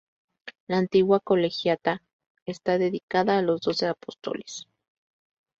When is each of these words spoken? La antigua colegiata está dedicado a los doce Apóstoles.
La 0.65 0.79
antigua 0.79 1.19
colegiata 1.19 2.01
está 2.47 2.79
dedicado 2.79 3.33
a 3.33 3.41
los 3.43 3.61
doce 3.61 3.85
Apóstoles. 3.85 4.65